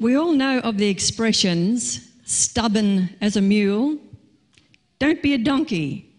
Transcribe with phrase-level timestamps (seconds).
[0.00, 3.98] We all know of the expressions stubborn as a mule,
[4.98, 6.10] don't be a donkey,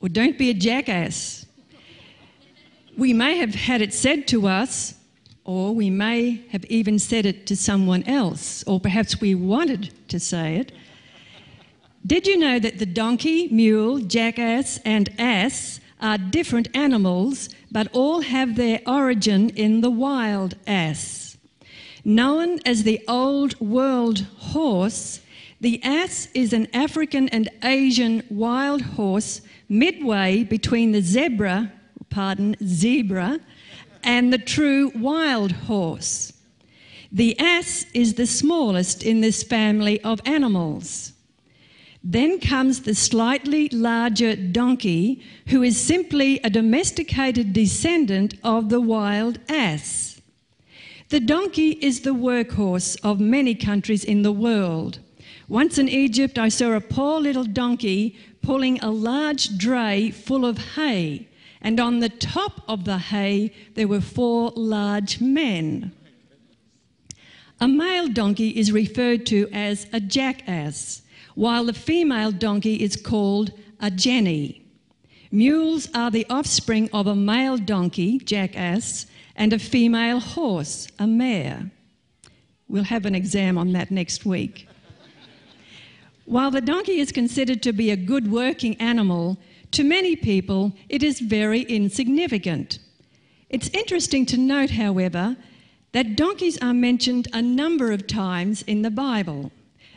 [0.00, 1.44] or don't be a jackass.
[2.96, 4.94] We may have had it said to us,
[5.44, 10.20] or we may have even said it to someone else, or perhaps we wanted to
[10.20, 10.70] say it.
[12.06, 18.20] Did you know that the donkey, mule, jackass, and ass are different animals, but all
[18.20, 21.23] have their origin in the wild ass?
[22.04, 25.20] Known as the Old World horse,
[25.58, 31.72] the ass is an African and Asian wild horse midway between the zebra,
[32.10, 33.40] pardon, zebra,
[34.02, 36.34] and the true wild horse.
[37.10, 41.12] The ass is the smallest in this family of animals.
[42.02, 49.38] Then comes the slightly larger donkey, who is simply a domesticated descendant of the wild
[49.48, 50.13] ass.
[51.14, 54.98] The donkey is the workhorse of many countries in the world.
[55.46, 60.74] Once in Egypt, I saw a poor little donkey pulling a large dray full of
[60.74, 61.28] hay,
[61.60, 65.92] and on the top of the hay, there were four large men.
[67.60, 71.02] A male donkey is referred to as a jackass
[71.36, 74.66] while the female donkey is called a jenny.
[75.30, 79.06] Mules are the offspring of a male donkey, jackass,
[79.36, 81.70] and a female horse, a mare.
[82.68, 84.68] We'll have an exam on that next week.
[86.24, 89.36] While the donkey is considered to be a good working animal,
[89.72, 92.78] to many people it is very insignificant.
[93.50, 95.36] It's interesting to note, however,
[95.92, 99.52] that donkeys are mentioned a number of times in the Bible.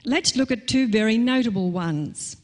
[0.06, 2.38] Let's look at two very notable ones.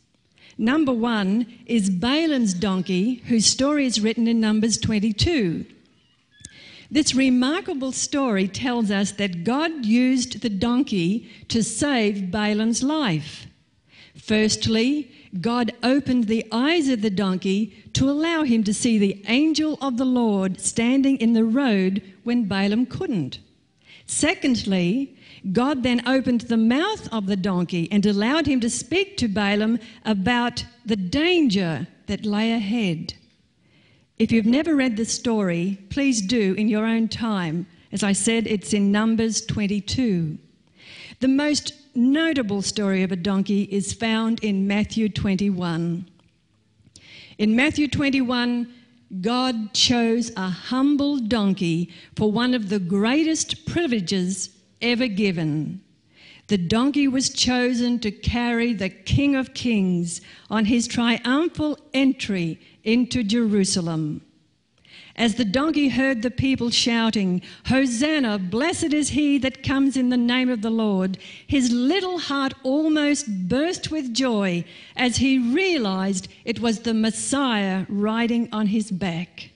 [0.58, 5.66] Number one is Balaam's donkey, whose story is written in Numbers 22.
[6.94, 13.48] This remarkable story tells us that God used the donkey to save Balaam's life.
[14.16, 19.80] Firstly, God opened the eyes of the donkey to allow him to see the angel
[19.82, 23.40] of the Lord standing in the road when Balaam couldn't.
[24.06, 25.18] Secondly,
[25.52, 29.80] God then opened the mouth of the donkey and allowed him to speak to Balaam
[30.06, 33.16] about the danger that lay ahead.
[34.20, 37.66] If you've never read the story, please do in your own time.
[37.92, 40.38] As I said, it's in Numbers 22.
[41.20, 46.06] The most notable story of a donkey is found in Matthew 21.
[47.40, 48.72] In Matthew 21,
[49.22, 54.50] God chose a humble donkey for one of the greatest privileges
[54.82, 55.82] ever given.
[56.48, 63.24] The donkey was chosen to carry the King of Kings on his triumphal entry into
[63.24, 64.22] Jerusalem.
[65.16, 70.18] As the donkey heard the people shouting, Hosanna, blessed is he that comes in the
[70.18, 76.60] name of the Lord, his little heart almost burst with joy as he realized it
[76.60, 79.52] was the Messiah riding on his back.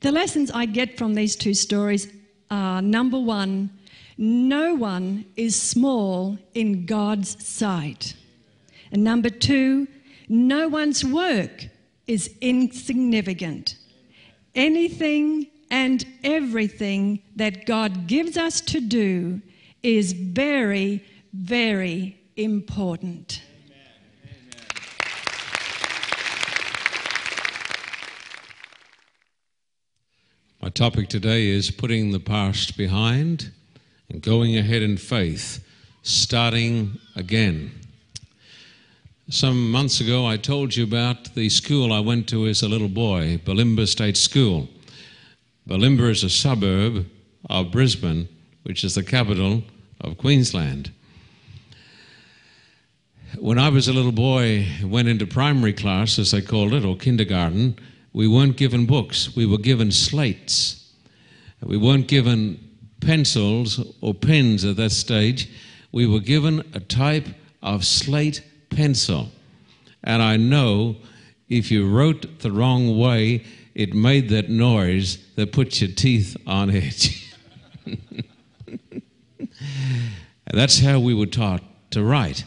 [0.00, 2.12] The lessons I get from these two stories
[2.50, 3.70] are number one,
[4.18, 8.14] no one is small in God's sight.
[8.90, 9.86] And number two,
[10.28, 11.69] no one's work
[12.10, 13.76] is insignificant.
[14.56, 19.40] Anything and everything that God gives us to do
[19.84, 23.42] is very, very important.
[30.60, 33.52] My topic today is putting the past behind
[34.08, 35.64] and going ahead in faith,
[36.02, 37.70] starting again.
[39.32, 42.88] Some months ago, I told you about the school I went to as a little
[42.88, 44.68] boy, Bulimba State School.
[45.68, 47.06] Bulimba is a suburb
[47.48, 48.28] of Brisbane,
[48.64, 49.62] which is the capital
[50.00, 50.90] of Queensland.
[53.38, 56.96] When I was a little boy, went into primary class, as they called it, or
[56.96, 57.78] kindergarten,
[58.12, 59.36] we weren't given books.
[59.36, 60.92] We were given slates.
[61.62, 62.58] We weren't given
[63.00, 65.48] pencils or pens at that stage,
[65.92, 67.28] we were given a type
[67.62, 69.28] of slate pencil.
[70.02, 70.96] And I know
[71.48, 73.44] if you wrote the wrong way,
[73.74, 77.34] it made that noise that puts your teeth on edge.
[77.86, 78.22] and
[80.46, 82.44] that's how we were taught to write.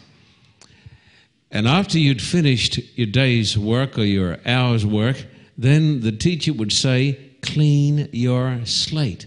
[1.50, 5.24] And after you'd finished your day's work or your hour's work,
[5.56, 9.26] then the teacher would say, Clean your slate.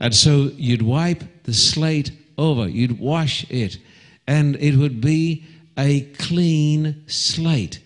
[0.00, 3.78] And so you'd wipe the slate over, you'd wash it,
[4.26, 5.44] and it would be
[5.76, 7.80] a clean slate.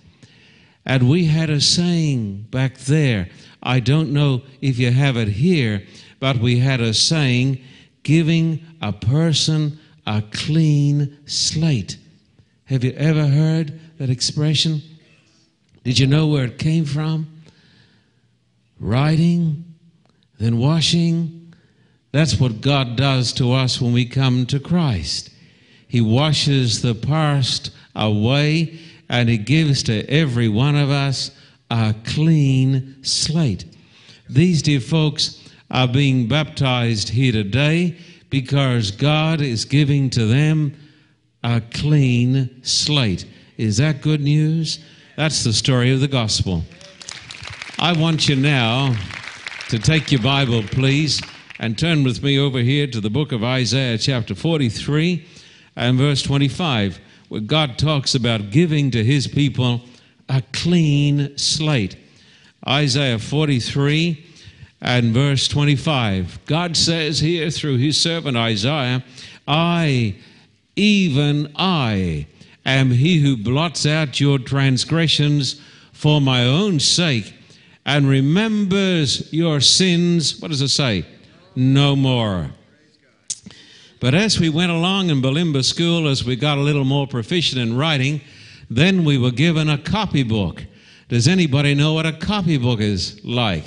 [0.84, 3.28] And we had a saying back there.
[3.62, 5.84] I don't know if you have it here,
[6.20, 7.62] but we had a saying
[8.02, 11.98] giving a person a clean slate.
[12.64, 14.82] Have you ever heard that expression?
[15.84, 17.42] Did you know where it came from?
[18.80, 19.64] Writing,
[20.38, 21.54] then washing.
[22.12, 25.30] That's what God does to us when we come to Christ.
[25.88, 31.30] He washes the past away and He gives to every one of us
[31.70, 33.64] a clean slate.
[34.28, 37.96] These dear folks are being baptized here today
[38.30, 40.74] because God is giving to them
[41.42, 43.26] a clean slate.
[43.56, 44.80] Is that good news?
[45.16, 46.62] That's the story of the gospel.
[47.78, 48.94] I want you now
[49.68, 51.20] to take your Bible, please,
[51.58, 55.26] and turn with me over here to the book of Isaiah, chapter 43
[55.78, 56.98] and verse 25,
[57.28, 59.82] where God talks about giving to his people
[60.28, 61.96] a clean slate.
[62.66, 64.26] Isaiah 43
[64.80, 66.40] and verse 25.
[66.46, 69.04] God says here through his servant Isaiah,
[69.46, 70.16] I,
[70.74, 72.26] even I,
[72.66, 75.60] am he who blots out your transgressions
[75.92, 77.32] for my own sake
[77.86, 80.40] and remembers your sins.
[80.40, 81.06] What does it say?
[81.54, 82.50] No more.
[84.00, 87.60] But as we went along in Bulimba School, as we got a little more proficient
[87.60, 88.20] in writing,
[88.70, 90.64] then we were given a copybook.
[91.08, 93.64] Does anybody know what a copybook is like?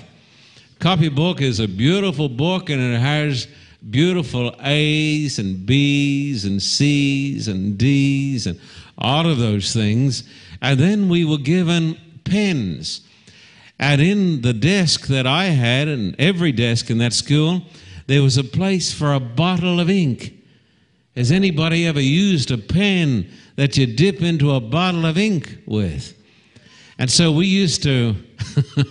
[0.79, 3.47] Copybook is a beautiful book and it has
[3.89, 8.59] beautiful A's and B's and C's and D's and
[8.97, 10.23] all of those things.
[10.61, 13.01] And then we were given pens.
[13.79, 17.63] And in the desk that I had, and every desk in that school,
[18.11, 20.33] there was a place for a bottle of ink.
[21.15, 26.17] Has anybody ever used a pen that you dip into a bottle of ink with?
[26.97, 28.17] And so we used to,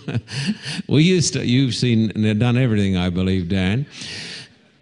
[0.87, 3.85] we used to, you've seen and done everything, I believe, Dan.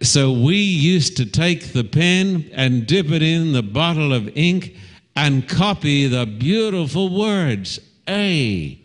[0.00, 4.74] So we used to take the pen and dip it in the bottle of ink
[5.16, 7.78] and copy the beautiful words
[8.08, 8.80] A.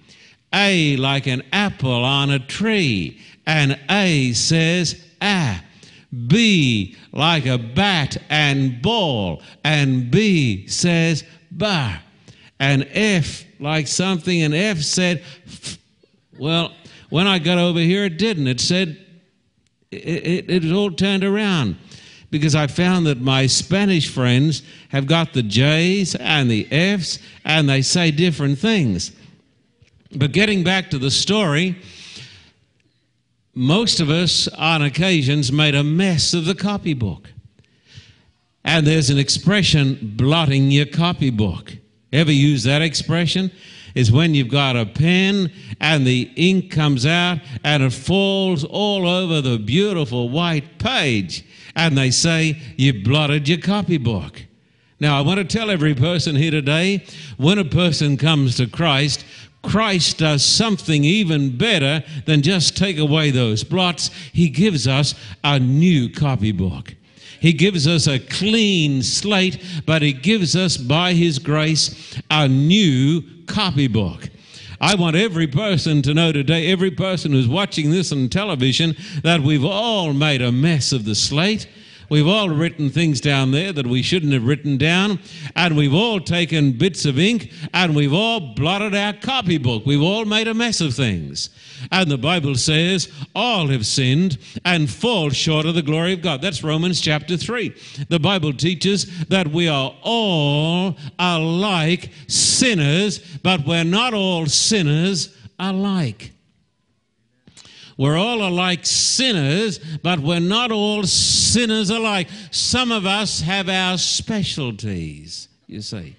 [0.52, 3.22] A like an apple on a tree.
[3.48, 5.62] And A says ah.
[6.28, 9.42] B like a bat and ball.
[9.64, 12.02] And B says bar.
[12.60, 14.42] And F like something.
[14.42, 15.78] And F said, f.
[16.38, 16.74] well,
[17.10, 18.48] when I got over here, it didn't.
[18.48, 18.98] It said,
[19.92, 21.78] it, it, it all turned around
[22.32, 27.70] because I found that my Spanish friends have got the J's and the F's and
[27.70, 29.12] they say different things.
[30.16, 31.78] But getting back to the story,
[33.56, 37.30] most of us on occasions made a mess of the copybook.
[38.66, 41.78] And there's an expression, blotting your copybook.
[42.12, 43.52] Ever use that expression?
[43.94, 49.08] Is when you've got a pen and the ink comes out and it falls all
[49.08, 51.46] over the beautiful white page.
[51.78, 54.42] And they say, You blotted your copybook.
[55.00, 57.06] Now, I want to tell every person here today
[57.38, 59.26] when a person comes to Christ,
[59.66, 64.10] Christ does something even better than just take away those blots.
[64.32, 66.96] He gives us a new copybook.
[67.40, 73.22] He gives us a clean slate, but He gives us, by His grace, a new
[73.46, 74.30] copybook.
[74.80, 79.42] I want every person to know today, every person who's watching this on television, that
[79.42, 81.68] we've all made a mess of the slate.
[82.10, 85.20] We've all written things down there that we shouldn't have written down,
[85.56, 89.86] and we've all taken bits of ink and we've all blotted our copybook.
[89.86, 91.50] We've all made a mess of things.
[91.92, 96.42] And the Bible says, all have sinned and fall short of the glory of God.
[96.42, 97.76] That's Romans chapter 3.
[98.10, 106.32] The Bible teaches that we are all alike sinners, but we're not all sinners alike.
[107.98, 112.28] We're all alike sinners, but we're not all sinners alike.
[112.52, 116.18] Some of us have our specialties, you see.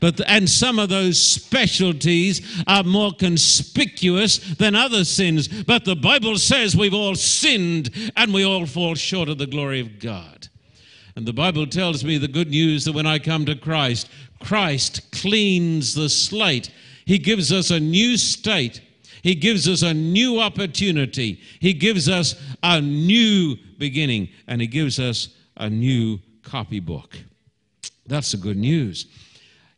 [0.00, 5.46] But, and some of those specialties are more conspicuous than other sins.
[5.46, 9.78] But the Bible says we've all sinned and we all fall short of the glory
[9.78, 10.48] of God.
[11.14, 14.08] And the Bible tells me the good news that when I come to Christ,
[14.40, 16.72] Christ cleans the slate.
[17.04, 18.80] He gives us a new state
[19.22, 21.40] he gives us a new opportunity.
[21.60, 27.16] He gives us a new beginning, and He gives us a new copybook.
[28.06, 29.06] That's the good news.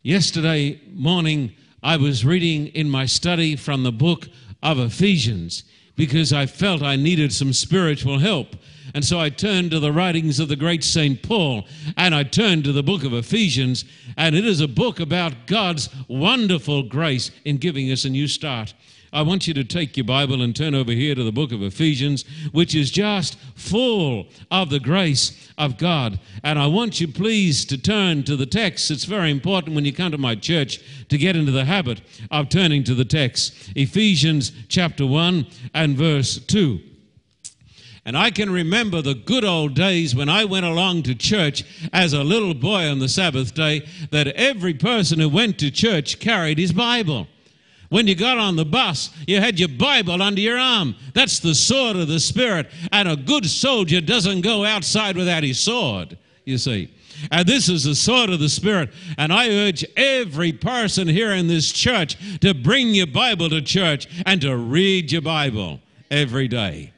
[0.02, 4.28] Yesterday morning, I was reading in my study from the book
[4.62, 8.56] of Ephesians because I felt I needed some spiritual help.
[8.94, 11.22] And so I turned to the writings of the great St.
[11.22, 13.84] Paul and I turned to the book of Ephesians,
[14.16, 18.74] and it is a book about God's wonderful grace in giving us a new start.
[19.14, 21.62] I want you to take your Bible and turn over here to the book of
[21.62, 26.18] Ephesians, which is just full of the grace of God.
[26.42, 28.90] And I want you, please, to turn to the text.
[28.90, 30.80] It's very important when you come to my church
[31.11, 32.00] to get into the habit
[32.33, 33.54] of turning to the text.
[33.76, 36.80] Ephesians chapter 1 and verse 2.
[38.04, 42.12] And I can remember the good old days when I went along to church as
[42.12, 46.59] a little boy on the Sabbath day, that every person who went to church carried
[46.59, 47.28] his Bible.
[47.94, 50.96] When you got on the bus, you had your Bible under your arm.
[51.12, 52.68] That's the sword of the Spirit.
[52.90, 56.92] And a good soldier doesn't go outside without his sword, you see.
[57.30, 58.90] And this is the sword of the Spirit.
[59.16, 64.08] And I urge every person here in this church to bring your Bible to church
[64.26, 65.78] and to read your Bible
[66.10, 66.92] every day.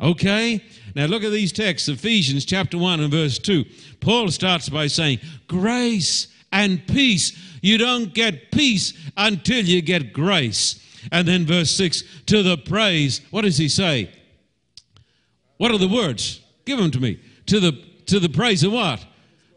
[0.00, 0.64] Okay?
[0.96, 3.64] Now look at these texts Ephesians chapter 1 and verse 2.
[4.00, 7.36] Paul starts by saying, Grace and peace.
[7.60, 10.80] You don't get peace until you get grace.
[11.12, 13.20] And then verse 6 to the praise.
[13.30, 14.10] What does he say?
[15.58, 16.40] What are the words?
[16.64, 17.20] Give them to me.
[17.46, 17.72] To the
[18.06, 19.04] to the praise of what?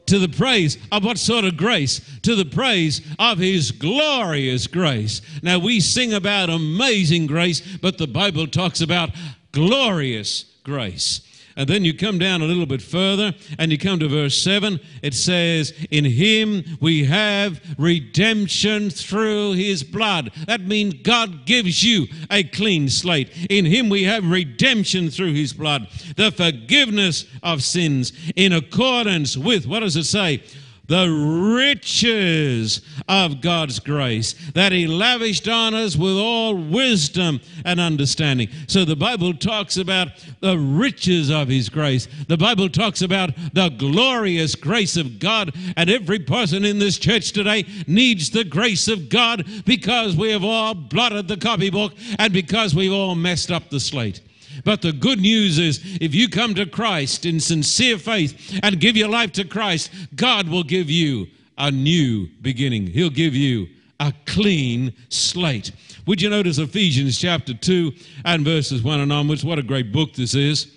[0.07, 1.99] To the praise of what sort of grace?
[2.23, 5.21] To the praise of his glorious grace.
[5.43, 9.09] Now we sing about amazing grace, but the Bible talks about
[9.51, 11.21] glorious grace.
[11.57, 14.79] And then you come down a little bit further and you come to verse 7.
[15.01, 20.31] It says, In him we have redemption through his blood.
[20.45, 23.31] That means God gives you a clean slate.
[23.49, 29.65] In him we have redemption through his blood, the forgiveness of sins in accordance with,
[29.65, 30.43] what does it say?
[30.87, 38.49] The riches of God's grace that He lavished on us with all wisdom and understanding.
[38.67, 42.07] So the Bible talks about the riches of His grace.
[42.27, 47.31] The Bible talks about the glorious grace of God, and every person in this church
[47.31, 52.73] today needs the grace of God because we have all blotted the copybook and because
[52.73, 54.21] we've all messed up the slate.
[54.63, 58.97] But the good news is if you come to Christ in sincere faith and give
[58.97, 62.87] your life to Christ, God will give you a new beginning.
[62.87, 63.67] He'll give you
[63.99, 65.71] a clean slate.
[66.05, 67.91] Would you notice Ephesians chapter 2
[68.25, 69.43] and verses 1 and onwards?
[69.43, 70.73] What a great book this is.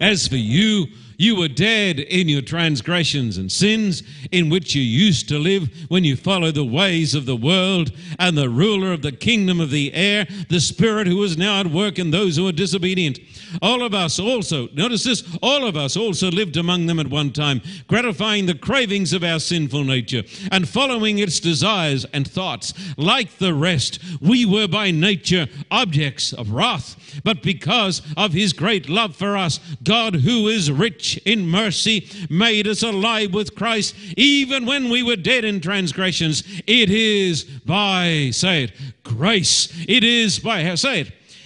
[0.00, 0.86] As for you,
[1.16, 6.04] you were dead in your transgressions and sins, in which you used to live when
[6.04, 9.92] you followed the ways of the world and the ruler of the kingdom of the
[9.94, 13.18] air, the spirit who is now at work in those who are disobedient.
[13.62, 17.32] All of us also, notice this, all of us also lived among them at one
[17.32, 22.72] time, gratifying the cravings of our sinful nature and following its desires and thoughts.
[22.96, 28.88] Like the rest, we were by nature objects of wrath, but because of his great
[28.88, 34.66] love for us, God, who is rich in mercy, made us alive with Christ, even
[34.66, 36.42] when we were dead in transgressions.
[36.66, 38.72] It is by, say it,
[39.02, 39.68] grace.
[39.88, 41.12] It is by, say it,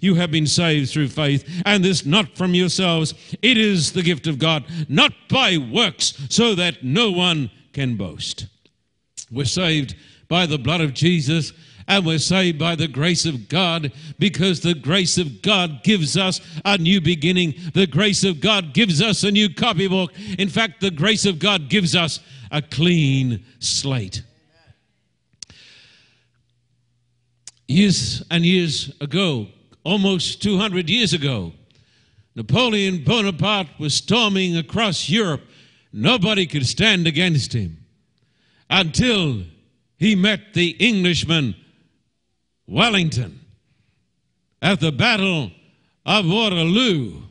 [0.00, 3.14] you have been saved through faith, and this not from yourselves.
[3.42, 8.46] It is the gift of God, not by works, so that no one can boast.
[9.30, 9.94] We're saved
[10.28, 11.52] by the blood of Jesus
[11.90, 16.40] and we're saved by the grace of God because the grace of God gives us
[16.64, 17.54] a new beginning.
[17.74, 20.12] The grace of God gives us a new copybook.
[20.38, 22.20] In fact, the grace of God gives us
[22.52, 24.22] a clean slate.
[27.66, 29.48] Years and years ago,
[29.84, 31.52] almost 200 years ago.
[32.34, 35.42] Napoleon Bonaparte was storming across Europe.
[35.92, 37.78] Nobody could stand against him
[38.68, 39.42] until
[39.98, 41.54] he met the Englishman
[42.66, 43.40] Wellington
[44.62, 45.50] at the Battle
[46.06, 47.22] of Waterloo.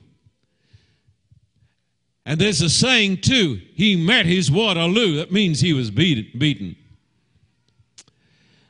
[2.25, 5.15] And there's a saying too, he met his Waterloo.
[5.15, 6.75] That means he was beaten.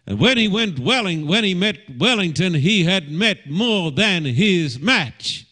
[0.09, 4.79] And when he went Welling, when he met Wellington, he had met more than his
[4.79, 5.45] match.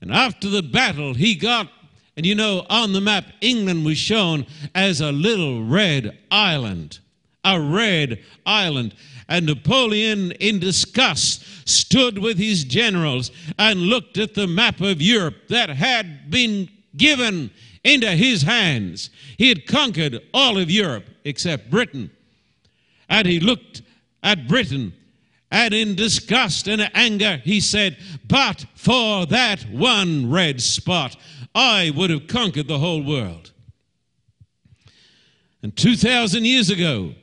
[0.00, 1.68] And after the battle, he got,
[2.16, 7.00] and you know, on the map, England was shown as a little red island,
[7.42, 8.94] a red island.
[9.28, 15.48] And Napoleon, in disgust, stood with his generals and looked at the map of Europe
[15.48, 17.50] that had been given
[17.82, 19.10] into his hands.
[19.36, 22.12] He had conquered all of Europe except Britain.
[23.08, 23.82] And he looked
[24.22, 24.94] at Britain,
[25.50, 27.96] and in disgust and anger, he said,
[28.26, 31.16] But for that one red spot,
[31.54, 33.52] I would have conquered the whole world.
[35.62, 37.14] And 2,000 years ago,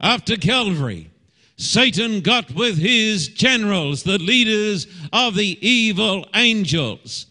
[0.00, 1.10] after Calvary,
[1.56, 7.26] Satan got with his generals, the leaders of the evil angels.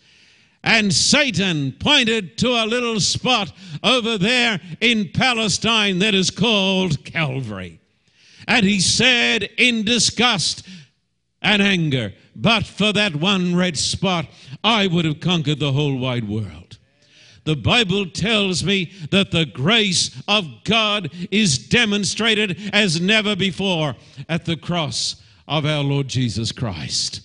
[0.64, 3.52] And Satan pointed to a little spot
[3.84, 7.80] over there in Palestine that is called Calvary.
[8.48, 10.68] And he said in disgust
[11.42, 14.28] and anger, But for that one red spot,
[14.64, 16.78] I would have conquered the whole wide world.
[17.46, 23.96] The Bible tells me that the grace of God is demonstrated as never before
[24.30, 27.22] at the cross of our Lord Jesus Christ.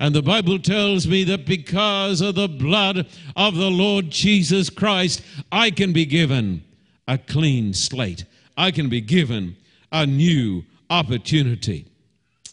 [0.00, 5.22] And the Bible tells me that because of the blood of the Lord Jesus Christ,
[5.50, 6.62] I can be given
[7.08, 8.24] a clean slate.
[8.56, 9.56] I can be given
[9.92, 11.86] a new opportunity.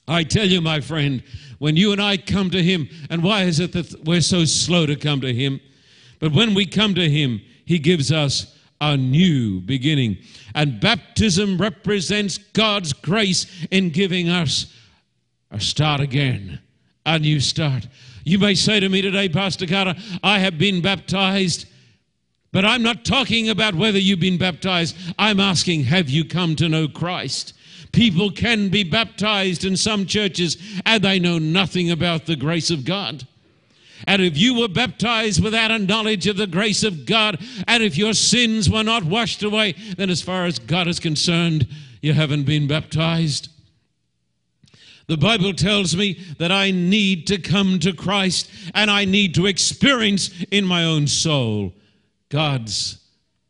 [0.08, 1.24] I tell you, my friend,
[1.60, 4.86] when you and I come to Him, and why is it that we're so slow
[4.86, 5.60] to come to Him?
[6.20, 10.18] But when we come to Him, He gives us a new beginning.
[10.54, 14.74] And baptism represents God's grace in giving us
[15.52, 16.60] a start again,
[17.06, 17.88] a new start.
[18.24, 21.68] You may say to me today, Pastor Carter, I have been baptized.
[22.56, 24.96] But I'm not talking about whether you've been baptized.
[25.20, 27.52] I'm asking, have you come to know Christ?
[27.92, 32.86] People can be baptized in some churches and they know nothing about the grace of
[32.86, 33.28] God.
[34.08, 37.98] And if you were baptized without a knowledge of the grace of God, and if
[37.98, 41.68] your sins were not washed away, then as far as God is concerned,
[42.02, 43.50] you haven't been baptized.
[45.08, 49.46] The Bible tells me that I need to come to Christ and I need to
[49.46, 51.74] experience in my own soul
[52.36, 52.98] God's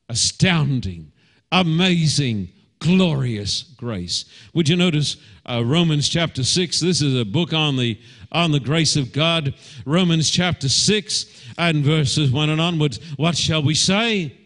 [0.09, 1.11] astounding,
[1.51, 4.25] amazing, glorious grace.
[4.53, 6.81] Would you notice uh, Romans chapter 6?
[6.81, 7.99] This is a book on the
[8.31, 9.55] on the grace of God.
[9.87, 11.25] Romans chapter 6
[11.57, 12.99] and verses 1 and onwards.
[13.17, 14.37] What shall we say?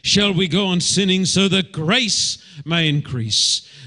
[0.00, 3.68] Shall we go on sinning so that grace may increase?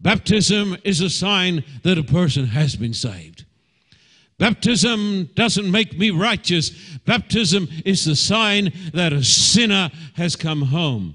[0.00, 3.44] baptism is a sign that a person has been saved.
[4.38, 6.70] Baptism doesn't make me righteous.
[7.04, 11.14] Baptism is the sign that a sinner has come home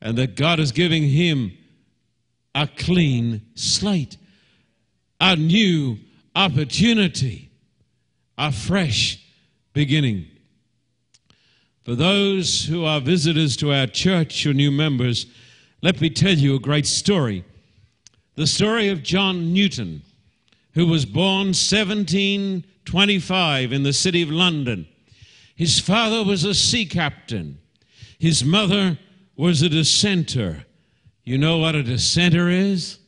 [0.00, 1.52] and that God is giving him
[2.54, 4.16] a clean slate,
[5.20, 5.98] a new
[6.34, 7.50] opportunity,
[8.36, 9.24] a fresh
[9.72, 10.26] beginning.
[11.84, 15.26] For those who are visitors to our church or new members,
[15.82, 17.44] let me tell you a great story.
[18.40, 20.00] The story of John Newton,
[20.72, 24.88] who was born 1725 in the city of London.
[25.54, 27.58] His father was a sea captain,
[28.18, 28.98] his mother
[29.36, 30.64] was a dissenter.
[31.22, 32.98] You know what a dissenter is?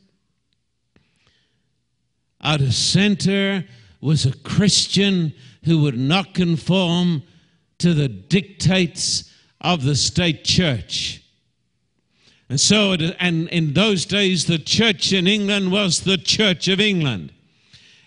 [2.42, 3.64] A dissenter
[4.03, 5.33] was a Christian
[5.64, 7.23] who would not conform
[7.79, 11.21] to the dictates of the state church.
[12.52, 17.32] And so, and in those days, the church in England was the Church of England.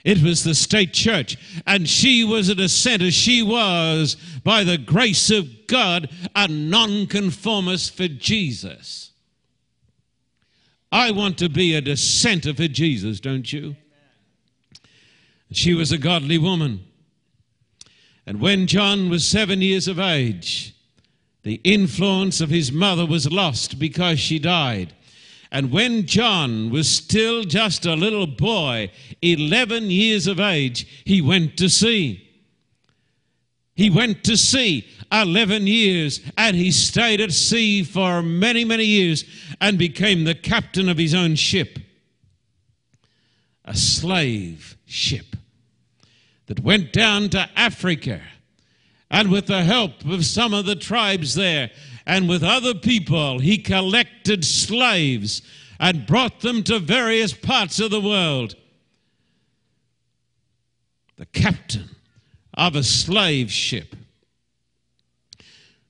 [0.03, 1.35] It was the state church.
[1.65, 3.09] And she was a dissenter.
[3.09, 9.13] She was, by the grace of God, a nonconformist for Jesus.
[10.91, 13.75] I want to be a dissenter for Jesus, don't you?
[15.53, 16.85] She was a godly woman.
[18.27, 20.74] And when John was seven years of age,
[21.45, 24.95] the influence of his mother was lost because she died.
[25.51, 31.55] And when John was still just a little boy, 11 years of age, he went
[31.57, 32.27] to sea.
[33.75, 39.23] He went to sea 11 years and he stayed at sea for many, many years
[39.61, 41.77] and became the captain of his own ship.
[43.65, 45.35] A slave ship
[46.47, 48.21] that went down to Africa
[49.09, 51.71] and with the help of some of the tribes there
[52.05, 55.41] and with other people, he collected slaves
[55.79, 58.55] and brought them to various parts of the world.
[61.17, 61.89] The captain
[62.53, 63.95] of a slave ship.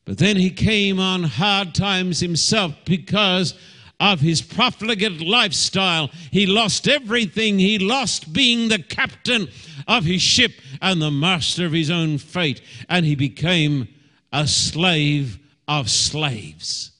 [0.05, 3.55] But then he came on hard times himself because
[3.99, 6.09] of his profligate lifestyle.
[6.31, 7.57] He lost everything.
[7.59, 9.47] He lost being the captain
[9.87, 12.61] of his ship and the master of his own fate.
[12.89, 13.87] And he became
[14.31, 16.91] a slave of slaves.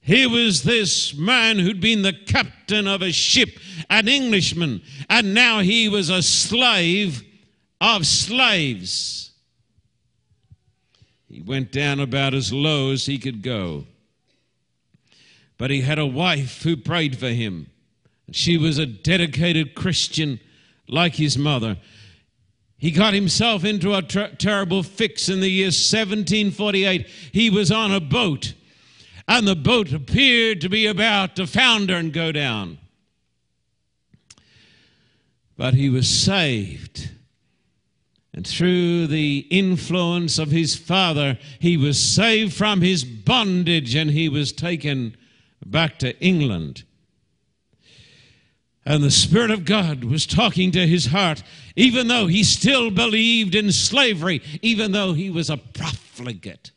[0.00, 3.50] Here was this man who'd been the captain of a ship,
[3.88, 7.22] an Englishman, and now he was a slave
[7.80, 9.30] of slaves.
[11.28, 13.86] He went down about as low as he could go.
[15.56, 17.68] But he had a wife who prayed for him.
[18.26, 20.40] And she was a dedicated Christian
[20.88, 21.78] like his mother.
[22.78, 27.06] He got himself into a ter- terrible fix in the year 1748.
[27.32, 28.54] He was on a boat,
[29.28, 32.78] and the boat appeared to be about to founder and go down.
[35.56, 37.10] But he was saved.
[38.34, 44.28] And through the influence of his father, he was saved from his bondage and he
[44.28, 45.16] was taken
[45.64, 46.84] back to England.
[48.84, 51.42] And the Spirit of God was talking to his heart,
[51.76, 56.72] even though he still believed in slavery, even though he was a profligate.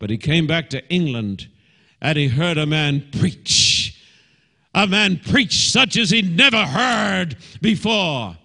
[0.00, 1.48] But he came back to England
[2.00, 3.96] and he heard a man preach.
[4.74, 8.36] A man preach such as he'd never heard before.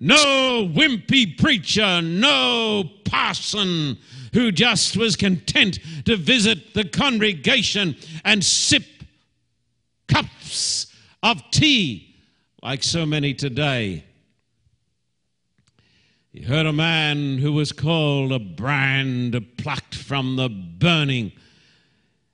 [0.00, 3.98] No wimpy preacher, no parson
[4.32, 8.84] who just was content to visit the congregation and sip
[10.06, 10.87] cups
[11.22, 12.16] of tea
[12.62, 14.04] like so many today.
[16.32, 21.32] He heard a man who was called a brand plucked from the burning.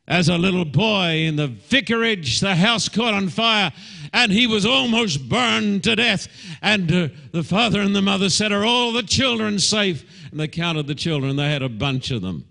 [0.06, 3.72] As a little boy in the vicarage, the house caught on fire
[4.12, 6.28] and he was almost burned to death.
[6.60, 10.04] And uh, the father and the mother said, Are all the children safe?
[10.30, 12.46] And they counted the children, they had a bunch of them.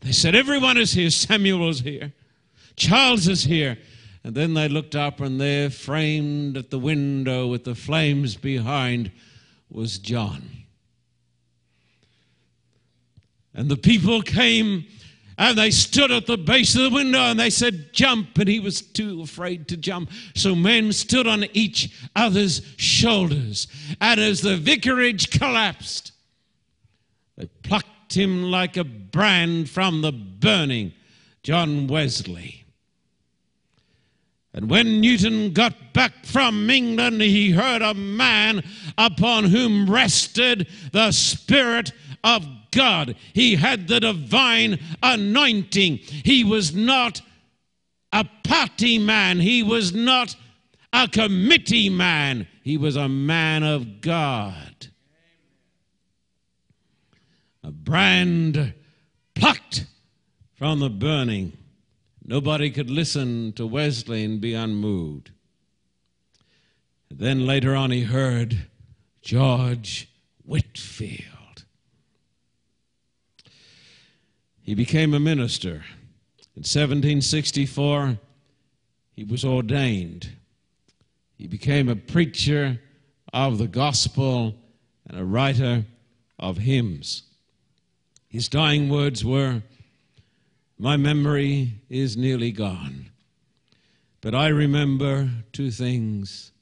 [0.00, 1.10] They said, Everyone is here.
[1.10, 2.12] Samuel is here.
[2.74, 3.78] Charles is here.
[4.28, 9.10] And then they looked up, and there, framed at the window with the flames behind,
[9.70, 10.50] was John.
[13.54, 14.84] And the people came
[15.38, 18.36] and they stood at the base of the window and they said, Jump.
[18.36, 20.10] And he was too afraid to jump.
[20.34, 23.66] So men stood on each other's shoulders.
[23.98, 26.12] And as the vicarage collapsed,
[27.38, 30.92] they plucked him like a brand from the burning,
[31.42, 32.66] John Wesley.
[34.58, 38.64] And when Newton got back from England, he heard a man
[38.98, 41.92] upon whom rested the Spirit
[42.24, 43.14] of God.
[43.32, 45.98] He had the divine anointing.
[45.98, 47.22] He was not
[48.12, 50.34] a party man, he was not
[50.92, 54.88] a committee man, he was a man of God.
[57.62, 58.74] A brand
[59.36, 59.86] plucked
[60.56, 61.52] from the burning.
[62.28, 65.30] Nobody could listen to Wesley and be unmoved.
[67.10, 68.66] Then later on, he heard
[69.22, 70.10] George
[70.44, 71.64] Whitefield.
[74.60, 75.86] He became a minister.
[76.54, 78.18] In 1764,
[79.16, 80.28] he was ordained.
[81.34, 82.78] He became a preacher
[83.32, 84.54] of the gospel
[85.06, 85.86] and a writer
[86.38, 87.22] of hymns.
[88.28, 89.62] His dying words were,
[90.78, 93.10] my memory is nearly gone.
[94.20, 96.52] But I remember two things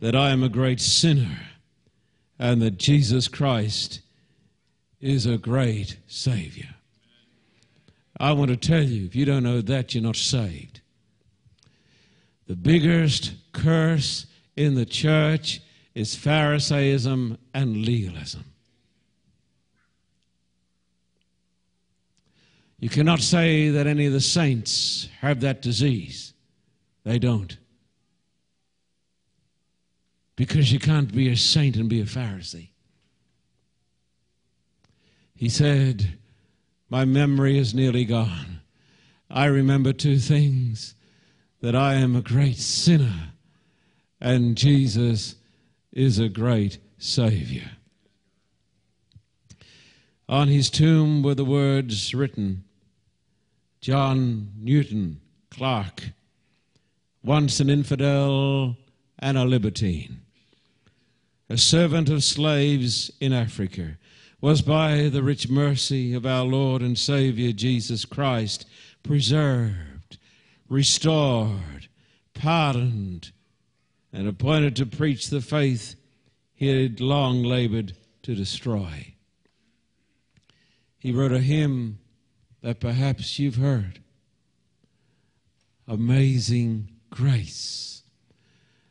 [0.00, 1.38] that I am a great sinner
[2.38, 4.00] and that Jesus Christ
[5.00, 6.74] is a great Savior.
[8.18, 10.80] I want to tell you, if you don't know that, you're not saved.
[12.46, 15.60] The biggest curse in the church
[15.94, 18.44] is Pharisaism and legalism.
[22.78, 26.34] You cannot say that any of the saints have that disease.
[27.04, 27.56] They don't.
[30.36, 32.68] Because you can't be a saint and be a Pharisee.
[35.34, 36.18] He said,
[36.90, 38.60] My memory is nearly gone.
[39.30, 40.94] I remember two things
[41.60, 43.32] that I am a great sinner
[44.20, 45.36] and Jesus
[45.92, 47.70] is a great Savior.
[50.28, 52.64] On his tomb were the words written
[53.80, 56.02] John Newton Clerk,
[57.22, 58.76] once an infidel
[59.20, 60.22] and a libertine,
[61.48, 63.98] a servant of slaves in Africa,
[64.40, 68.66] was by the rich mercy of our Lord and Savior Jesus Christ
[69.04, 70.18] preserved,
[70.68, 71.88] restored,
[72.34, 73.30] pardoned,
[74.12, 75.94] and appointed to preach the faith
[76.52, 79.15] he had long labored to destroy.
[81.06, 82.00] He wrote a hymn
[82.62, 84.00] that perhaps you've heard.
[85.86, 88.02] Amazing grace.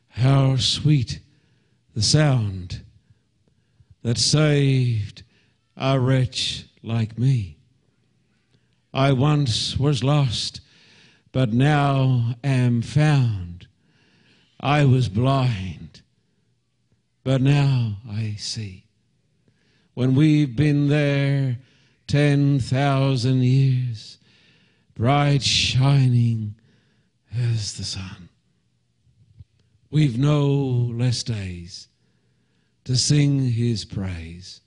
[0.08, 1.20] How sweet
[1.92, 2.80] the sound
[4.00, 5.24] that saved
[5.76, 7.58] a wretch like me.
[8.94, 10.62] I once was lost,
[11.32, 13.68] but now am found.
[14.58, 16.00] I was blind,
[17.24, 18.86] but now I see.
[19.92, 21.58] When we've been there
[22.06, 24.18] 10,000 years,
[24.94, 26.54] bright shining
[27.36, 28.28] as the sun,
[29.90, 31.88] we've no less days
[32.84, 34.60] to sing his praise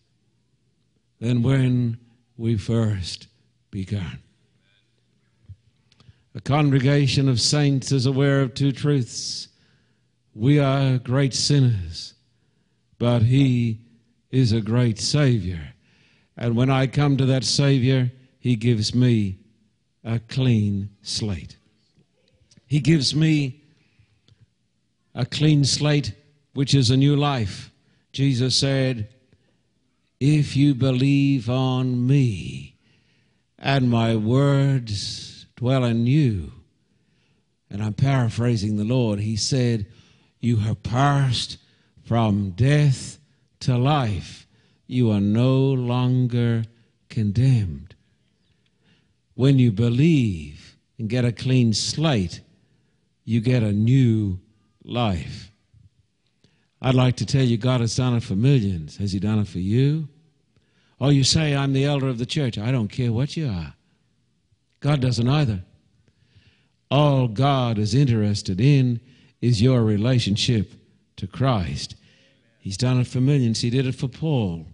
[1.20, 1.98] than when
[2.38, 3.28] we first
[3.72, 4.20] began.
[6.36, 9.48] A congregation of saints is aware of two truths.
[10.34, 12.14] We are great sinners,
[12.98, 13.82] but he
[14.32, 15.74] is a great Savior.
[16.40, 19.40] And when I come to that Savior, he gives me
[20.06, 21.58] a clean slate.
[22.66, 23.62] He gives me
[25.14, 26.14] a clean slate,
[26.54, 27.72] which is a new life.
[28.14, 29.10] Jesus said,
[30.22, 32.78] If you believe on me
[33.58, 36.54] and my words dwell in you,
[37.70, 39.88] and I'm paraphrasing the Lord, he said,
[40.40, 41.58] You have passed
[42.06, 43.20] from death
[43.60, 44.39] to life.
[44.92, 46.64] You are no longer
[47.10, 47.94] condemned.
[49.36, 52.42] When you believe and get a clean slate,
[53.24, 54.40] you get a new
[54.84, 55.52] life.
[56.82, 58.98] I'd like to tell you, God has done it for millions.
[58.98, 60.08] Has He done it for you?
[61.00, 62.58] Or you say, I'm the elder of the church.
[62.58, 63.76] I don't care what you are.
[64.80, 65.62] God doesn't either.
[66.90, 69.02] All God is interested in
[69.40, 70.74] is your relationship
[71.18, 71.94] to Christ.
[72.58, 73.62] He's done it for millions.
[73.62, 74.66] He did it for Paul,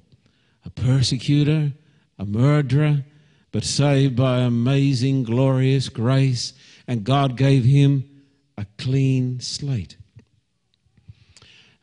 [0.65, 1.71] a persecutor,
[2.17, 3.05] a murderer,
[3.51, 6.53] but saved by amazing, glorious grace,
[6.87, 8.03] and God gave him
[8.57, 9.95] a clean slate.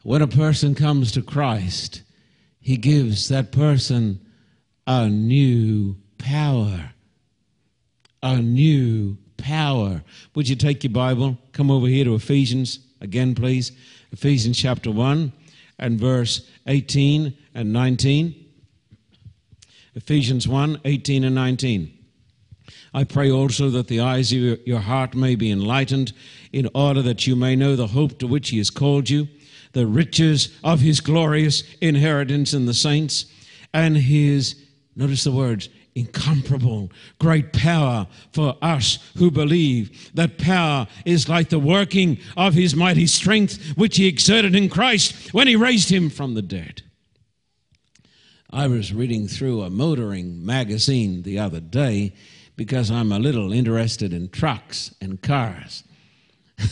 [0.02, 2.02] When a person comes to Christ,
[2.60, 4.20] he gives that person
[4.86, 6.92] a new power.
[8.22, 10.02] A new power.
[10.34, 11.38] Would you take your Bible?
[11.52, 13.72] Come over here to Ephesians again, please.
[14.12, 15.32] Ephesians chapter 1
[15.78, 18.41] and verse 18 and 19.
[19.94, 21.98] Ephesians 1 18 and 19.
[22.94, 26.12] I pray also that the eyes of your heart may be enlightened,
[26.52, 29.28] in order that you may know the hope to which He has called you,
[29.72, 33.26] the riches of His glorious inheritance in the saints,
[33.74, 34.56] and His,
[34.96, 40.10] notice the words, incomparable, great power for us who believe.
[40.14, 45.34] That power is like the working of his mighty strength, which he exerted in Christ
[45.34, 46.82] when he raised him from the dead.
[48.54, 52.12] I was reading through a motoring magazine the other day
[52.54, 55.84] because I'm a little interested in trucks and cars.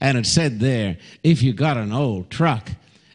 [0.00, 2.70] and it said there if you got an old truck,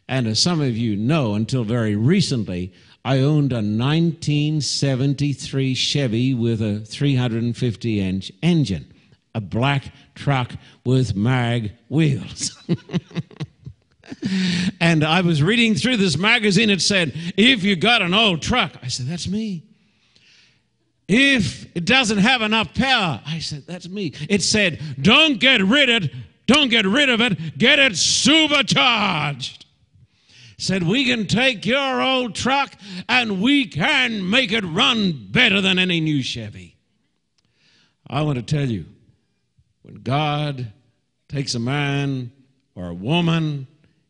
[0.08, 2.72] and as some of you know, until very recently,
[3.04, 8.94] I owned a 1973 Chevy with a 350 inch engine,
[9.34, 10.52] a black truck
[10.84, 12.56] with mag wheels.
[14.80, 16.70] and I was reading through this magazine.
[16.70, 19.62] It said, If you got an old truck, I said, That's me.
[21.08, 24.12] If it doesn't have enough power, I said, That's me.
[24.28, 26.12] It said, Don't get rid of it.
[26.46, 27.58] Don't get rid of it.
[27.58, 29.66] Get it supercharged
[30.58, 32.72] said, We can take your old truck
[33.08, 36.76] and we can make it run better than any new Chevy.
[38.08, 38.86] I want to tell you,
[39.82, 40.72] when God
[41.28, 42.32] takes a man
[42.74, 43.66] or a woman,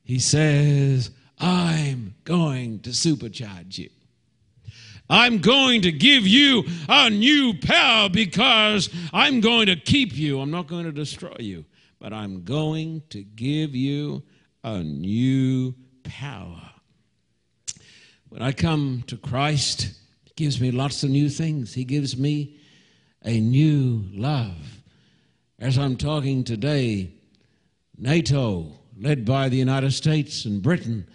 [0.07, 3.91] he says, I'm going to supercharge you.
[5.11, 10.41] I'm going to give you a new power because I'm going to keep you.
[10.41, 11.65] I'm not going to destroy you,
[11.99, 14.23] but I'm going to give you
[14.63, 16.71] a new power.
[18.29, 19.91] When I come to Christ,
[20.23, 21.75] He gives me lots of new things.
[21.75, 22.59] He gives me
[23.25, 24.83] a new love.
[25.59, 27.11] As I'm talking today,
[27.99, 31.07] NATO, led by the United States and Britain,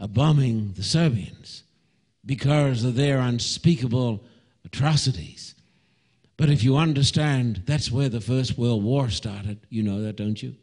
[0.00, 1.64] are bombing the Serbians
[2.24, 4.22] because of their unspeakable
[4.64, 5.54] atrocities.
[6.36, 9.58] But if you understand, that's where the First World War started.
[9.70, 10.54] You know that, don't you?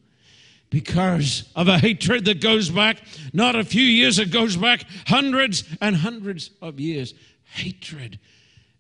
[0.70, 2.98] because of a hatred that goes back
[3.32, 7.14] not a few years, it goes back hundreds and hundreds of years.
[7.44, 8.20] Hatred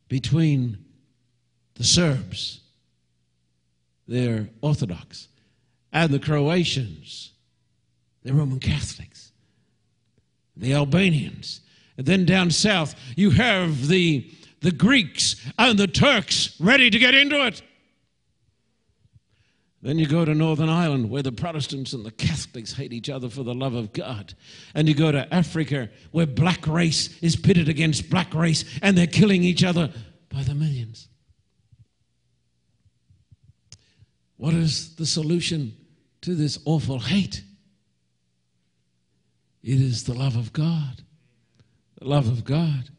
[0.10, 0.84] between
[1.76, 2.60] the Serbs,
[4.10, 5.30] they're Orthodox,
[5.94, 7.32] and the Croatians,
[8.26, 9.32] they're Roman Catholics,
[10.58, 11.62] the Albanians.
[11.96, 14.28] And then down south, you have the,
[14.62, 17.62] the Greeks and the Turks ready to get into it.
[19.84, 23.30] Then you go to Northern Ireland, where the Protestants and the Catholics hate each other
[23.30, 24.34] for the love of God.
[24.74, 29.06] And you go to Africa, where black race is pitted against black race, and they're
[29.06, 29.94] killing each other
[30.30, 31.10] by the millions.
[34.38, 35.78] What is the solution
[36.22, 37.44] to this awful hate?
[39.66, 41.02] It is the love of God.
[41.98, 42.92] The love of God.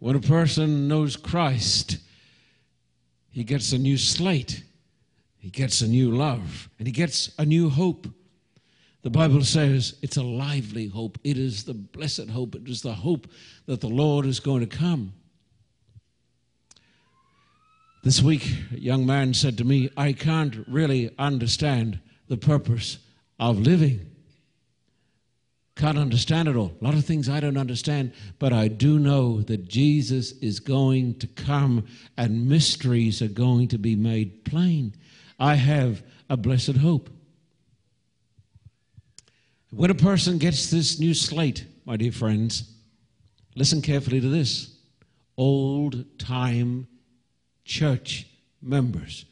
[0.00, 1.98] When a person knows Christ,
[3.30, 4.64] he gets a new slate,
[5.38, 8.08] he gets a new love, and he gets a new hope.
[9.02, 11.18] The Bible says it's a lively hope.
[11.22, 12.56] It is the blessed hope.
[12.56, 13.28] It is the hope
[13.66, 15.12] that the Lord is going to come.
[18.02, 22.98] This week, a young man said to me, I can't really understand the purpose
[23.38, 24.14] of living.
[25.76, 26.72] Can't understand it all.
[26.80, 31.18] A lot of things I don't understand, but I do know that Jesus is going
[31.18, 31.84] to come
[32.16, 34.94] and mysteries are going to be made plain.
[35.38, 37.10] I have a blessed hope.
[39.70, 42.72] When a person gets this new slate, my dear friends,
[43.54, 44.78] listen carefully to this.
[45.36, 46.88] Old time
[47.66, 48.26] church
[48.62, 49.26] members.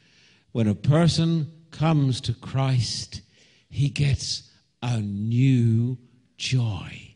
[0.52, 3.22] When a person comes to Christ,
[3.70, 4.50] he gets
[4.82, 5.96] a new
[6.36, 7.14] joy.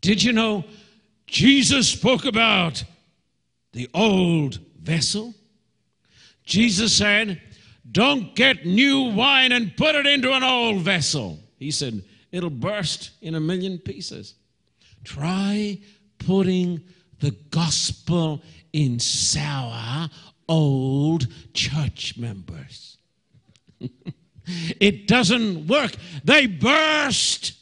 [0.00, 0.64] Did you know
[1.26, 2.84] Jesus spoke about
[3.72, 5.34] the old vessel?
[6.44, 7.40] Jesus said,
[7.90, 11.40] Don't get new wine and put it into an old vessel.
[11.58, 14.34] He said, It'll burst in a million pieces.
[15.04, 15.80] Try
[16.18, 16.82] putting
[17.20, 20.08] the gospel in sour
[20.48, 22.98] old church members.
[24.46, 25.92] It doesn't work.
[26.24, 27.52] They burst.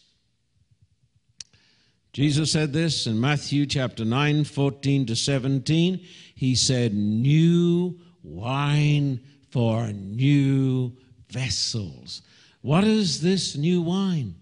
[2.13, 6.01] Jesus said this in Matthew chapter 9, 14 to 17.
[6.35, 9.21] He said, New wine
[9.51, 10.97] for new
[11.31, 12.23] vessels.
[12.61, 14.37] What is this new wine?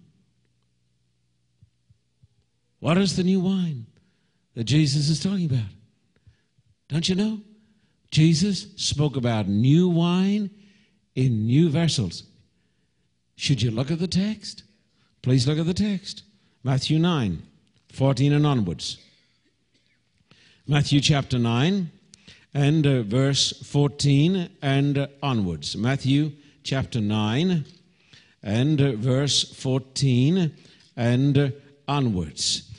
[2.81, 3.87] What is the new wine
[4.55, 5.71] that Jesus is talking about?
[6.89, 7.41] Don't you know?
[8.11, 10.51] Jesus spoke about new wine
[11.15, 12.25] in new vessels.
[13.43, 14.63] Should you look at the text?
[15.21, 16.23] Please look at the text.
[16.63, 17.43] Matthew 9,
[17.93, 18.99] 14 and onwards.
[20.69, 21.91] Matthew chapter 9
[22.55, 25.77] and uh, verse 14 and uh, onwards.
[25.77, 26.31] Matthew
[26.63, 27.65] chapter 9
[28.45, 30.55] and uh, verse 14
[30.97, 31.53] and
[31.89, 32.71] onwards.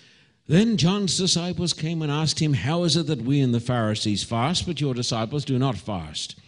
[0.47, 4.23] Then John's disciples came and asked him, How is it that we and the Pharisees
[4.23, 6.39] fast, but your disciples do not fast?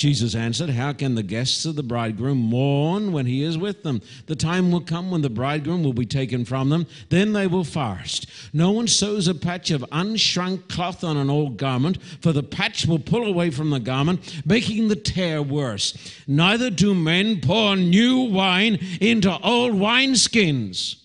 [0.00, 4.00] Jesus answered, How can the guests of the bridegroom mourn when he is with them?
[4.24, 6.86] The time will come when the bridegroom will be taken from them.
[7.10, 8.26] Then they will fast.
[8.54, 12.86] No one sews a patch of unshrunk cloth on an old garment, for the patch
[12.86, 15.92] will pull away from the garment, making the tear worse.
[16.26, 20.96] Neither do men pour new wine into old wineskins.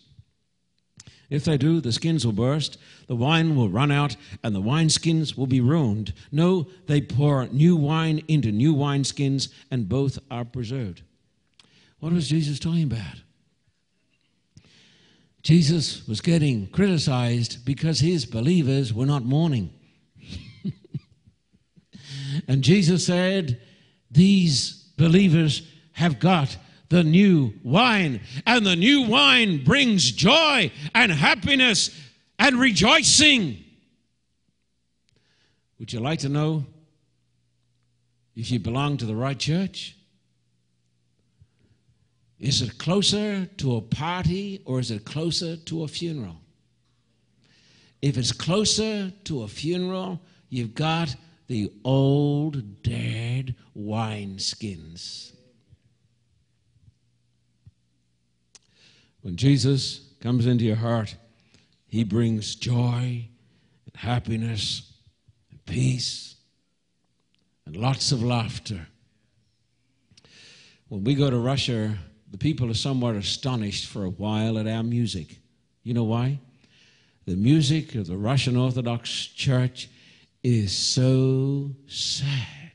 [1.29, 5.37] If they do, the skins will burst, the wine will run out, and the wineskins
[5.37, 6.13] will be ruined.
[6.31, 11.01] No, they pour new wine into new wineskins, and both are preserved.
[11.99, 13.21] What was Jesus talking about?
[15.43, 19.71] Jesus was getting criticized because his believers were not mourning.
[22.47, 23.61] and Jesus said,
[24.09, 25.61] These believers
[25.93, 26.57] have got
[26.89, 28.21] the new wine.
[28.45, 31.91] And the new wine brings joy and happiness
[32.39, 33.63] and rejoicing.
[35.79, 36.65] Would you like to know
[38.35, 39.95] if you belong to the right church?
[42.39, 46.37] Is it closer to a party or is it closer to a funeral?
[48.01, 51.15] If it's closer to a funeral, you've got
[51.47, 55.31] the old dead wineskins.
[59.21, 61.15] When Jesus comes into your heart,
[61.95, 63.25] he brings joy
[63.85, 64.91] and happiness
[65.49, 66.35] and peace
[67.65, 68.85] and lots of laughter.
[70.89, 71.97] When we go to Russia,
[72.29, 75.37] the people are somewhat astonished for a while at our music.
[75.83, 76.39] You know why?
[77.27, 79.87] The music of the Russian Orthodox Church
[80.43, 82.73] is so sad.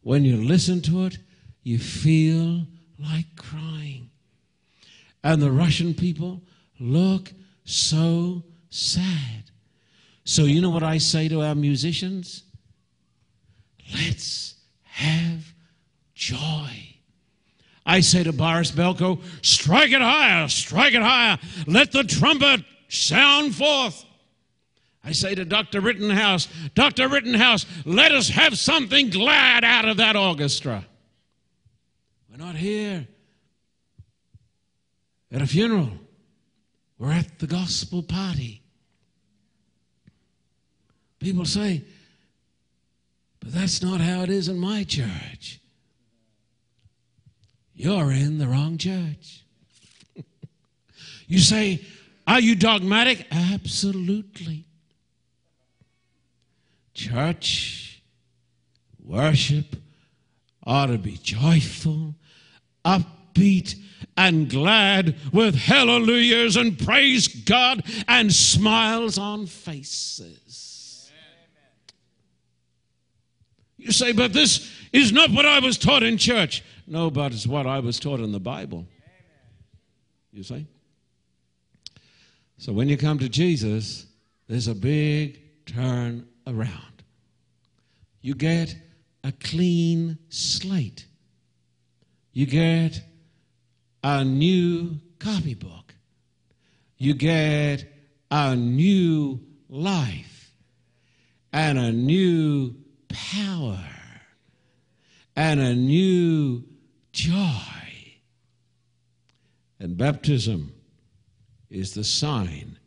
[0.00, 1.18] When you listen to it,
[1.64, 2.66] you feel
[2.98, 4.08] like crying.
[5.22, 6.40] And the Russian people
[6.78, 7.34] look
[7.70, 9.50] so sad.
[10.24, 12.44] So, you know what I say to our musicians?
[13.94, 15.52] Let's have
[16.14, 16.90] joy.
[17.84, 23.54] I say to Boris Belko, strike it higher, strike it higher, let the trumpet sound
[23.54, 24.04] forth.
[25.02, 25.80] I say to Dr.
[25.80, 27.08] Rittenhouse, Dr.
[27.08, 30.84] Rittenhouse, let us have something glad out of that orchestra.
[32.30, 33.08] We're not here
[35.32, 35.90] at a funeral,
[37.00, 38.62] we're at the gospel party.
[41.18, 41.82] People say,
[43.40, 45.60] but that's not how it is in my church.
[47.74, 49.44] You're in the wrong church.
[51.26, 51.82] you say,
[52.26, 53.26] Are you dogmatic?
[53.30, 54.66] Absolutely.
[56.92, 58.02] Church
[59.02, 59.76] worship
[60.66, 62.14] ought to be joyful,
[63.34, 63.74] upbeat,
[64.16, 71.10] and glad with hallelujahs and praise God and smiles on faces.
[73.76, 76.62] You say, but this is not what I was taught in church.
[76.86, 78.86] No, but it's what I was taught in the Bible.
[80.32, 80.66] You see?
[82.58, 84.06] So when you come to Jesus,
[84.48, 87.04] there's a big turn around.
[88.20, 88.76] You get
[89.24, 91.06] a clean slate.
[92.32, 93.00] You get
[94.02, 95.94] a new copybook.
[96.96, 97.84] You get
[98.30, 100.52] a new life
[101.52, 102.76] and a new
[103.08, 103.84] power
[105.36, 106.64] and a new
[107.12, 108.14] joy.
[109.78, 110.74] And baptism
[111.70, 112.78] is the sign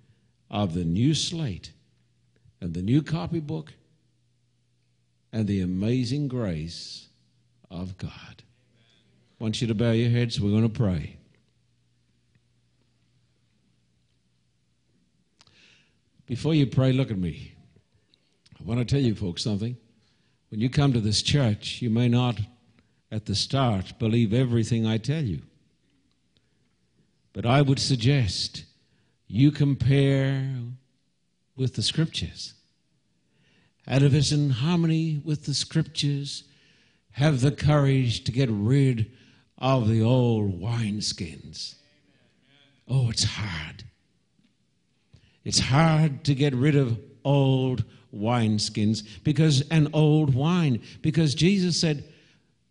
[0.49, 1.71] of the new slate
[2.61, 3.73] and the new copybook
[5.31, 7.07] and the amazing grace
[7.71, 8.42] of God.
[9.39, 10.39] I want you to bow your heads.
[10.39, 11.17] We're going to pray.
[16.25, 17.53] Before you pray, look at me.
[18.59, 19.75] I want to tell you folks something.
[20.49, 22.39] When you come to this church, you may not
[23.11, 25.41] at the start believe everything I tell you.
[27.33, 28.63] But I would suggest
[29.27, 30.47] you compare
[31.55, 32.53] with the scriptures.
[33.85, 36.43] And if it's in harmony with the scriptures,
[37.11, 39.11] have the courage to get rid
[39.63, 41.75] of the old wineskins.
[42.85, 43.85] Oh, it's hard.
[45.45, 52.03] It's hard to get rid of old wineskins because an old wine because Jesus said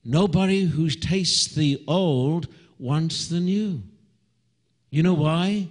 [0.04, 2.46] nobody who tastes the old
[2.78, 3.82] wants the new.
[4.90, 5.68] You know why?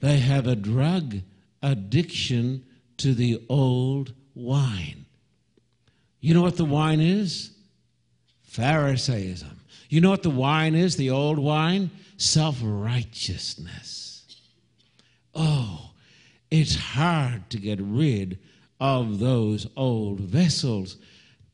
[0.00, 1.16] They have a drug
[1.62, 2.64] addiction
[2.96, 5.04] to the old wine.
[6.20, 7.50] You know what the wine is?
[8.50, 9.60] Pharisaism.
[9.88, 11.90] You know what the wine is, the old wine?
[12.16, 14.24] Self righteousness.
[15.34, 15.92] Oh,
[16.50, 18.38] it's hard to get rid
[18.80, 20.96] of those old vessels,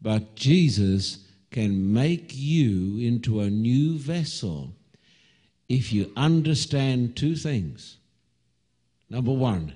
[0.00, 4.72] but Jesus can make you into a new vessel
[5.68, 7.98] if you understand two things.
[9.10, 9.74] Number one,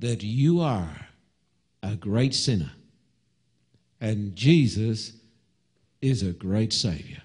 [0.00, 1.06] that you are
[1.82, 2.72] a great sinner
[4.00, 5.12] and Jesus
[6.00, 7.22] is a great Savior.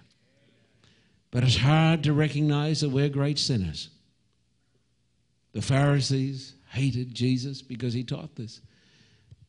[1.31, 3.89] But it's hard to recognize that we're great sinners.
[5.53, 8.61] The Pharisees hated Jesus because he taught this.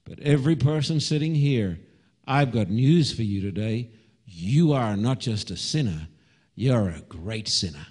[0.04, 1.78] But every person sitting here,
[2.26, 3.90] I've got news for you today.
[4.24, 6.08] You are not just a sinner,
[6.54, 7.86] you're a great sinner.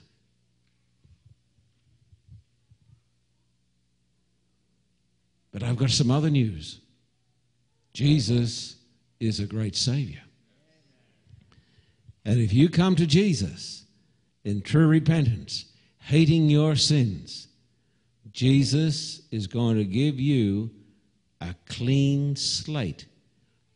[5.52, 6.82] But I've got some other news.
[7.94, 8.76] Jesus
[9.22, 10.25] is a great Savior.
[12.26, 13.86] And if you come to Jesus
[14.44, 15.66] in true repentance,
[16.00, 17.48] hating your sins,
[18.32, 20.72] Jesus is going to give you
[21.40, 23.06] a clean slate,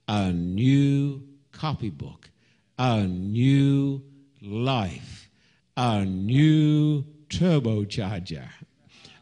[0.07, 2.29] a new copybook,
[2.77, 4.01] a new
[4.41, 5.29] life,
[5.77, 8.49] a new turbocharger,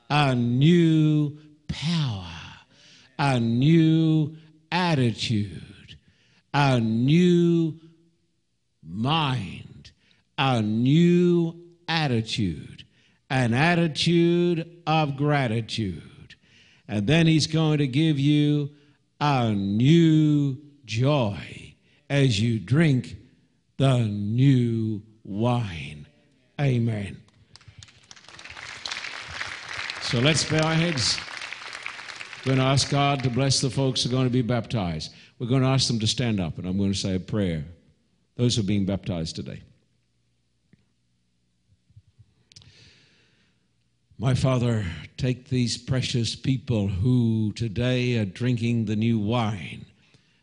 [0.09, 2.37] a new power
[3.19, 4.35] a new
[4.71, 5.97] attitude,
[6.53, 7.79] a new
[8.87, 9.91] mind,
[10.37, 11.55] a new
[11.87, 12.85] attitude,
[13.29, 16.35] an attitude of gratitude.
[16.87, 18.69] And then he's going to give you
[19.19, 21.75] a new joy
[22.09, 23.17] as you drink
[23.77, 26.07] the new wine.
[26.59, 27.17] Amen.
[30.01, 31.19] So let's bow our heads.
[32.45, 35.13] We're going to ask God to bless the folks who are going to be baptized.
[35.37, 37.65] We're going to ask them to stand up, and I'm going to say a prayer.
[38.37, 39.63] Those who are being baptized today.
[44.19, 44.85] My Father,
[45.17, 49.85] take these precious people who today are drinking the new wine,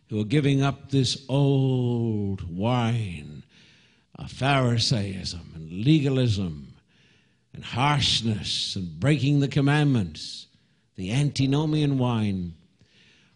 [0.09, 3.43] who are giving up this old wine
[4.17, 6.75] of Pharisaism and legalism
[7.53, 10.47] and harshness and breaking the commandments
[10.97, 12.55] the antinomian wine.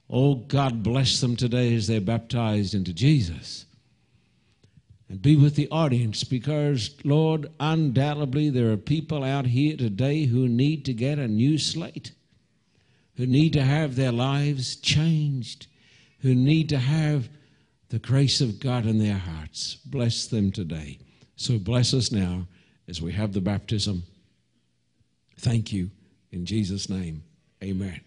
[0.09, 3.67] Oh, God bless them today as they're baptized into Jesus.
[5.09, 10.49] And be with the audience because, Lord, undoubtedly there are people out here today who
[10.49, 12.13] need to get a new slate,
[13.17, 15.67] who need to have their lives changed,
[16.21, 17.29] who need to have
[17.89, 19.77] the grace of God in their hearts.
[19.87, 20.99] Bless them today.
[21.37, 22.47] So bless us now
[22.87, 24.03] as we have the baptism.
[25.39, 25.91] Thank you.
[26.33, 27.23] In Jesus' name,
[27.63, 28.01] amen.